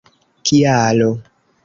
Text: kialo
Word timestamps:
kialo 0.45 1.11